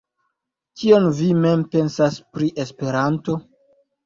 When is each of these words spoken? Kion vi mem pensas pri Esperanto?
Kion 0.79 1.05
vi 1.19 1.27
mem 1.41 1.65
pensas 1.75 2.17
pri 2.39 2.51
Esperanto? 2.65 3.39